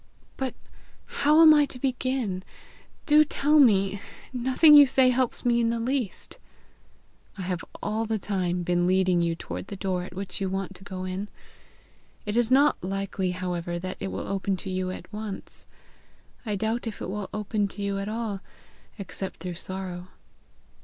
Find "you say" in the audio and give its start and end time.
4.73-5.11